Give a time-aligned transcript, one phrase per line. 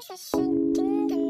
[0.00, 0.36] 这是
[0.74, 1.25] 定的。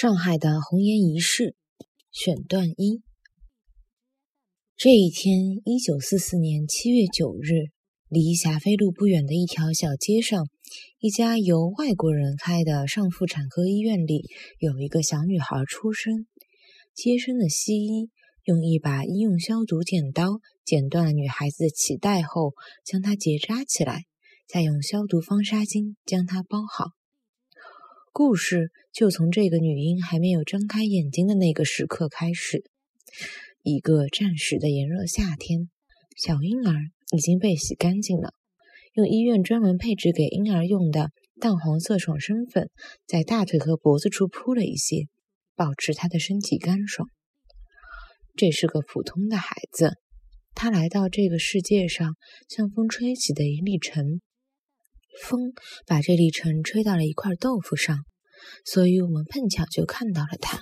[0.00, 1.56] 上海的红颜一世
[2.12, 3.02] 选段一。
[4.76, 7.72] 这一天，一九四四年七月九日，
[8.08, 10.46] 离霞飞路不远的一条小街上，
[11.00, 14.30] 一家由外国人开的上妇产科医院里，
[14.60, 16.28] 有一个小女孩出生。
[16.94, 18.08] 接生的西医
[18.44, 22.52] 用一把医用消毒剪刀剪断了女孩子的脐带后，
[22.84, 24.04] 将她结扎起来，
[24.46, 26.92] 再用消毒方纱巾将她包好。
[28.12, 32.64] 故事就从这个女婴还没有睁开眼睛的那个时刻开始。
[33.62, 35.68] 一个战时的炎热夏天，
[36.16, 36.74] 小婴儿
[37.16, 38.32] 已经被洗干净了，
[38.94, 42.70] 用医院专门配置给婴儿用的淡黄色爽身粉
[43.06, 45.06] 在大腿和脖子处铺了一些，
[45.54, 47.08] 保持他的身体干爽。
[48.36, 49.94] 这是个普通的孩子，
[50.54, 52.16] 他来到这个世界上
[52.48, 54.20] 像风吹起的一粒尘。
[55.22, 55.52] 风
[55.86, 58.04] 把这粒尘吹到了一块豆腐上，
[58.64, 60.60] 所以我们碰巧就看到了它。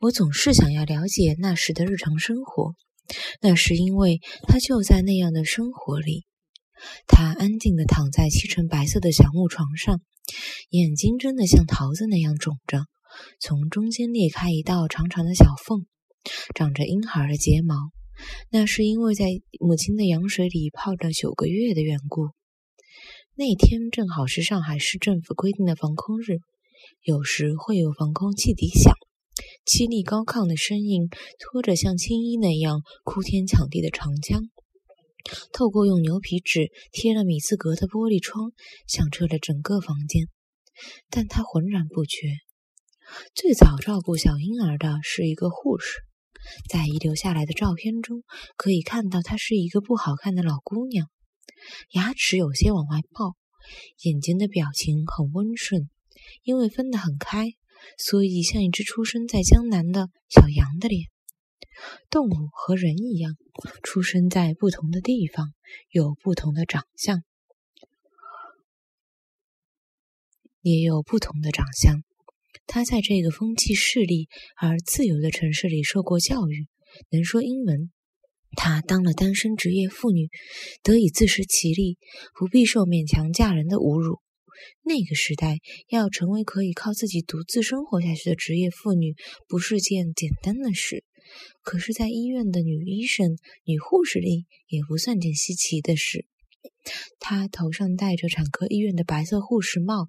[0.00, 2.74] 我总是想要了解那时的日常生活，
[3.40, 6.24] 那是因为他就在那样的生活里。
[7.06, 10.00] 他安静地躺在漆成白色的小木床上，
[10.70, 12.86] 眼睛真的像桃子那样肿着，
[13.38, 15.86] 从中间裂开一道长长的小缝，
[16.54, 17.76] 长着婴孩的睫毛。
[18.50, 19.26] 那是因为在
[19.60, 22.30] 母亲的羊水里泡了九个月的缘故。
[23.34, 26.36] 那天正好是上海市政府规定的防空日，
[27.00, 28.92] 有时会有防空汽笛响，
[29.64, 34.42] 凄厉高亢的声音拖着像青衣那样哭天抢地的长江，
[35.50, 38.52] 透过用牛皮纸贴了米字格的玻璃窗，
[38.86, 40.28] 响彻了整个房间。
[41.08, 42.28] 但他浑然不觉。
[43.34, 46.00] 最早照顾小婴儿的是一个护士，
[46.68, 48.24] 在遗留下来的照片中
[48.58, 51.08] 可以看到，她是一个不好看的老姑娘。
[51.90, 53.36] 牙齿有些往外爆，
[54.02, 55.88] 眼睛的表情很温顺，
[56.42, 57.54] 因为分得很开，
[57.98, 61.08] 所以像一只出生在江南的小羊的脸。
[62.10, 63.36] 动物和人一样，
[63.82, 65.52] 出生在不同的地方，
[65.90, 67.22] 有不同的长相，
[70.60, 72.04] 也有不同的长相。
[72.66, 76.68] 他在这个风气势利而自由的城市里受过教育，
[77.10, 77.90] 能说英文。
[78.56, 80.28] 她当了单身职业妇女，
[80.82, 81.98] 得以自食其力，
[82.38, 84.20] 不必受勉强嫁人的侮辱。
[84.84, 85.58] 那个时代，
[85.88, 89.14] 要成为可以靠自己独自生活下去的职业妇女，
[89.48, 91.04] 不是件简单的事。
[91.62, 96.26] 可是，在医院的女医生、女护士里，也不算件稀奇的事。
[97.18, 100.08] 她头上戴着产科医院的白色护士帽，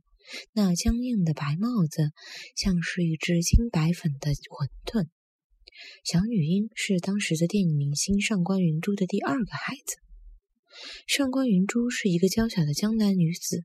[0.51, 2.11] 那僵硬的白帽子，
[2.55, 5.07] 像是一只金白粉的馄饨。
[6.03, 9.97] 小女婴是当时的电影明星上官云珠的第二个孩子。
[11.07, 13.63] 上官云珠是一个娇小的江南女子，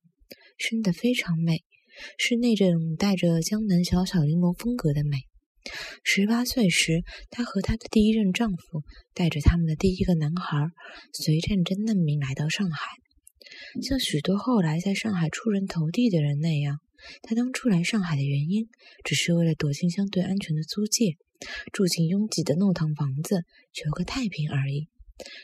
[0.59, 1.65] 生得非常美，
[2.19, 5.19] 是那种带着江南小小玲珑风格的美。
[6.05, 8.83] 十八岁时，她和她的第一任丈夫
[9.15, 10.57] 带着他们的第一个男孩，
[11.13, 12.89] 随战争难民来到上海。
[13.83, 16.79] 像许多后来在上海出人头地的人那样，
[17.23, 18.69] 她当初来上海的原因，
[19.05, 21.17] 只是为了躲进相对安全的租界。
[21.73, 24.89] 住进拥挤的弄堂房子，求个太平而已。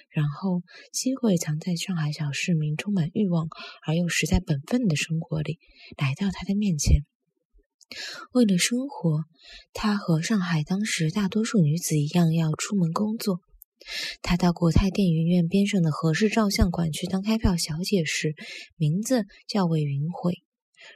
[0.09, 0.63] 然后，
[0.93, 3.49] 机会藏在上海小市民充满欲望
[3.87, 5.59] 而又实在本分的生活里，
[5.97, 7.03] 来到他的面前。
[8.33, 9.25] 为了生活，
[9.73, 13.41] 他和上海当时大多数女子一样，要出门工作。
[14.23, 18.35] 他到国泰电影院边上的和氏照相馆去当开票小姐时，
[18.77, 20.43] 名字叫魏云慧，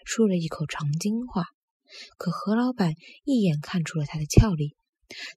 [0.05, 1.45] 说了一口长津话。
[2.17, 2.95] 可何老板
[3.25, 4.77] 一眼看出了她的俏丽。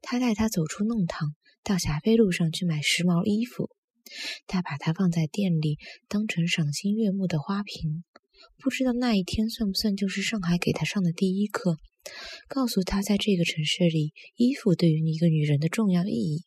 [0.02, 3.70] 他带她走出弄堂，到霞飞路上去买时髦衣服。
[4.48, 5.78] 他把她放在店里，
[6.08, 8.04] 当成赏心悦目的花瓶。
[8.58, 11.78] 不知道那一天算不算就是上海给她上的第一课，
[12.48, 16.44] 告诉她在这个城市里，衣服对于一个女人的重要意义。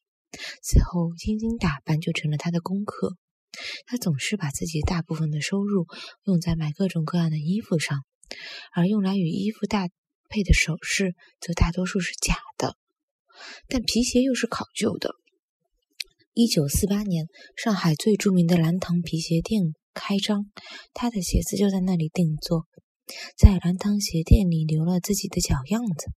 [0.62, 3.16] 此后，精心打扮就成了她的功课。
[3.86, 5.86] 她总是把自己大部分的收入
[6.24, 8.04] 用在买各种各样的衣服上，
[8.74, 9.88] 而用来与衣服搭
[10.28, 12.76] 配的首饰则大多数是假的。
[13.68, 15.10] 但皮鞋又是考究的。
[16.32, 17.26] 一九四八年，
[17.56, 20.50] 上海最著名的蓝塘皮鞋店开张，
[20.92, 22.66] 他的鞋子就在那里定做，
[23.36, 26.10] 在蓝堂鞋店里留了自己的脚样子。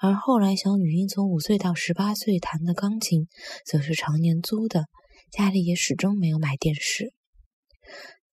[0.00, 3.28] 而后来，小女婴从五岁到十八岁弹的钢琴，
[3.64, 4.86] 则是常年租的，
[5.30, 7.12] 家里也始终没有买电视。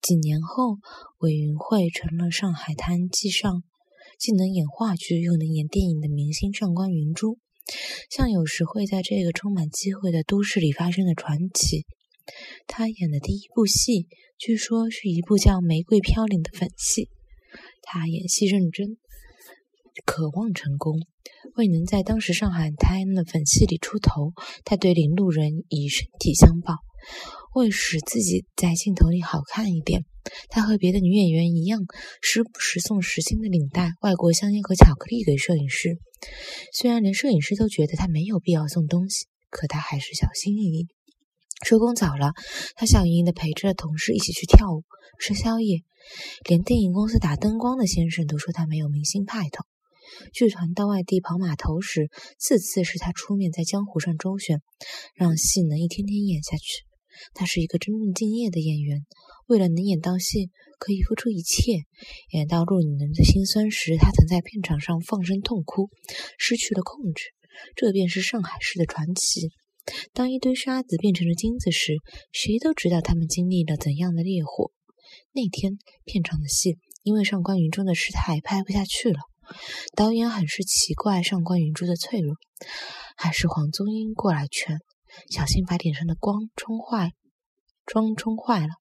[0.00, 0.78] 几年后，
[1.18, 3.62] 韦云慧成了上海滩既上
[4.18, 7.38] 既能演话剧又能演电影的明星上官云珠，
[8.10, 11.86] 像有时会在这个充满机会的都市里发生的传奇。
[12.66, 14.06] 他演的第一部戏，
[14.38, 17.08] 据说是一部叫《玫瑰飘零》的粉戏。
[17.82, 18.96] 他演戏认真。
[20.06, 20.98] 渴望成功，
[21.56, 24.32] 未能在当时上海滩的粉戏里出头，
[24.64, 26.76] 他对领路人以身体相报。
[27.54, 30.04] 为使自己在镜头里好看一点，
[30.48, 31.80] 他和别的女演员一样，
[32.20, 35.98] 时不时送十斤的领带、外国香烟和巧克力给摄影师。
[36.72, 40.88] 虽然连摄影师都觉得他没有必要送东西，可他还是小心翼翼。
[41.64, 42.32] 收工早了，
[42.74, 44.84] 他笑盈盈地陪着同事一起去跳舞、
[45.18, 45.82] 吃宵夜。
[46.48, 49.64] 连电影公司打灯光的先生都说他没有明星派头。
[50.32, 52.08] 剧团到外地跑码头时，
[52.38, 54.60] 次次是他出面在江湖上周旋，
[55.14, 56.84] 让戏能一天天演下去。
[57.34, 59.06] 他是一个真正敬业的演员，
[59.46, 61.84] 为了能演到戏，可以付出一切。
[62.30, 65.88] 演到陆女人的心酸时，他曾在片场上放声痛哭，
[66.38, 67.24] 失去了控制。
[67.76, 69.50] 这便是上海市的传奇。
[70.12, 71.96] 当一堆沙子变成了金子时，
[72.32, 74.70] 谁都知道他们经历了怎样的烈火。
[75.32, 79.18] 那天片场的戏，因为上官云中的事态拍不下去了。
[79.96, 82.36] 导演很是奇怪上官云珠的脆弱，
[83.16, 84.78] 还是黄宗英过来劝，
[85.30, 87.12] 小心把脸上的光冲坏，
[87.86, 88.74] 妆冲坏了。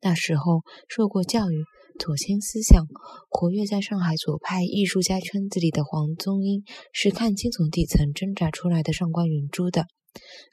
[0.00, 1.64] 那时候受过教育、
[1.98, 2.84] 左倾思想、
[3.28, 9.86] 活跃在上海左派艺术家圈子里的黄宗英，是看清从底层挣扎出来的上官云珠的。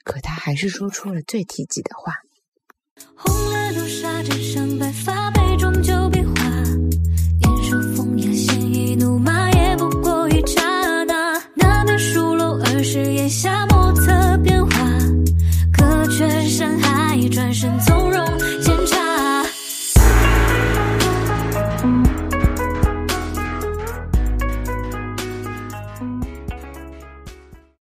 [0.04, 2.12] 可他还是说出了最提及的话。
[3.16, 4.22] 红了沙